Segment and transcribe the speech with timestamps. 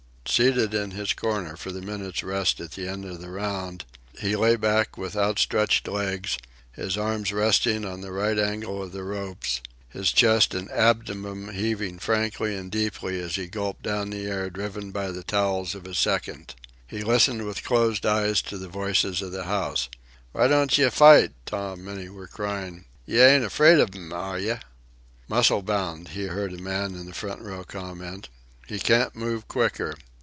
[0.27, 3.83] Seated in his corner for the minute's rest at the end of the round,
[4.19, 6.37] he lay back with outstretched legs,
[6.71, 9.59] his arms resting on the right angle of the ropes,
[9.89, 14.91] his chest and abdomen heaving frankly and deeply as he gulped down the air driven
[14.91, 16.55] by the towels of his seconds.
[16.87, 19.89] He listened with closed eyes to the voices of the house,
[20.31, 22.85] "Why don't yeh fight, Tom?" many were crying.
[23.05, 24.59] "Yeh ain't afraid of 'im, are yeh?"
[25.27, 28.29] "Muscle bound," he heard a man on a front seat comment.
[28.65, 29.95] "He can't move quicker.